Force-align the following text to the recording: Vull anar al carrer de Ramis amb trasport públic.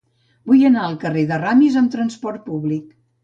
Vull 0.51 0.63
anar 0.69 0.85
al 0.85 0.95
carrer 1.03 1.25
de 1.31 1.37
Ramis 1.43 1.77
amb 1.83 1.93
trasport 1.99 2.47
públic. 2.49 2.89